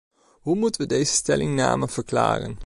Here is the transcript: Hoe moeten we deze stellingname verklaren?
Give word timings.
Hoe 0.41 0.55
moeten 0.55 0.81
we 0.81 0.87
deze 0.87 1.13
stellingname 1.13 1.87
verklaren? 1.87 2.59